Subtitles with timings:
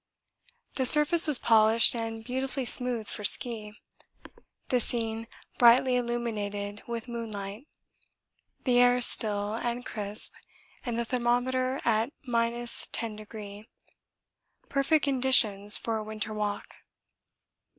[0.77, 3.73] The surface was polished and beautifully smooth for ski,
[4.69, 5.27] the scene
[5.59, 7.67] brightly illuminated with moonlight,
[8.63, 10.33] the air still and crisp,
[10.83, 13.65] and the thermometer at 10°.
[14.69, 16.67] Perfect conditions for a winter walk.